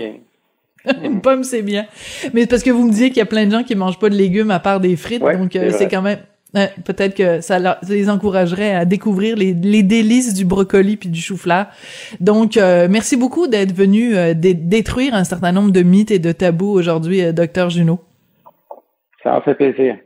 Une 1.03 1.21
pomme, 1.21 1.43
c'est 1.43 1.63
bien. 1.63 1.85
Mais 2.33 2.45
parce 2.45 2.63
que 2.63 2.69
vous 2.69 2.85
me 2.85 2.91
disiez 2.91 3.09
qu'il 3.09 3.17
y 3.17 3.21
a 3.21 3.25
plein 3.25 3.45
de 3.45 3.51
gens 3.51 3.63
qui 3.63 3.75
mangent 3.75 3.99
pas 3.99 4.09
de 4.09 4.15
légumes 4.15 4.51
à 4.51 4.59
part 4.59 4.79
des 4.79 4.95
frites, 4.95 5.21
donc 5.21 5.55
euh, 5.55 5.71
c'est 5.71 5.87
quand 5.87 6.01
même 6.01 6.19
peut-être 6.85 7.15
que 7.15 7.41
ça, 7.41 7.57
les 7.89 8.09
encouragerait 8.09 8.73
à 8.73 8.85
découvrir 8.85 9.35
les, 9.35 9.53
délices 9.53 10.33
du 10.33 10.45
brocoli 10.45 10.95
puis 10.95 11.09
du 11.09 11.19
chou-fleur. 11.19 11.65
Donc, 12.21 12.55
euh, 12.55 12.87
merci 12.89 13.17
beaucoup 13.17 13.47
d'être 13.47 13.73
venu 13.73 14.15
euh, 14.15 14.33
détruire 14.35 15.15
un 15.15 15.25
certain 15.25 15.51
nombre 15.51 15.71
de 15.71 15.81
mythes 15.81 16.11
et 16.11 16.19
de 16.19 16.31
tabous 16.31 16.71
aujourd'hui, 16.71 17.33
docteur 17.33 17.69
Junot. 17.69 17.99
Ça 19.21 19.35
en 19.35 19.41
fait 19.41 19.55
plaisir. 19.55 19.97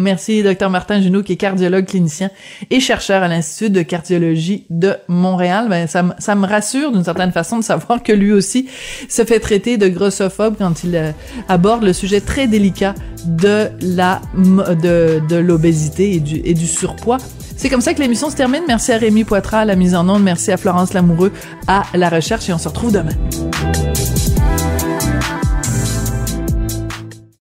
Merci, 0.00 0.42
docteur 0.42 0.70
Martin 0.70 1.02
Junot, 1.02 1.22
qui 1.22 1.34
est 1.34 1.36
cardiologue 1.36 1.84
clinicien 1.84 2.30
et 2.70 2.80
chercheur 2.80 3.22
à 3.22 3.28
l'Institut 3.28 3.68
de 3.68 3.82
cardiologie 3.82 4.64
de 4.70 4.94
Montréal. 5.08 5.66
Ben, 5.68 5.86
ça, 5.86 6.02
me 6.02 6.46
rassure 6.46 6.90
d'une 6.90 7.04
certaine 7.04 7.32
façon 7.32 7.58
de 7.58 7.64
savoir 7.64 8.02
que 8.02 8.12
lui 8.12 8.32
aussi 8.32 8.66
se 9.10 9.26
fait 9.26 9.40
traiter 9.40 9.76
de 9.76 9.88
grossophobe 9.88 10.56
quand 10.56 10.84
il 10.84 10.96
euh, 10.96 11.10
aborde 11.48 11.82
le 11.82 11.92
sujet 11.92 12.22
très 12.22 12.46
délicat 12.46 12.94
de 13.26 13.68
la 13.82 14.22
de, 14.34 15.36
l'obésité 15.36 16.14
et 16.14 16.20
du, 16.20 16.40
et 16.44 16.54
du 16.54 16.66
surpoids. 16.66 17.18
C'est 17.58 17.68
comme 17.68 17.82
ça 17.82 17.92
que 17.92 18.00
l'émission 18.00 18.30
se 18.30 18.36
termine. 18.36 18.62
Merci 18.66 18.92
à 18.92 18.96
Rémi 18.96 19.24
Poitras 19.24 19.60
à 19.60 19.64
la 19.66 19.76
mise 19.76 19.94
en 19.94 20.08
onde. 20.08 20.22
Merci 20.22 20.50
à 20.50 20.56
Florence 20.56 20.94
Lamoureux 20.94 21.30
à 21.66 21.82
la 21.92 22.08
recherche 22.08 22.48
et 22.48 22.54
on 22.54 22.58
se 22.58 22.68
retrouve 22.68 22.92
demain. 22.92 23.12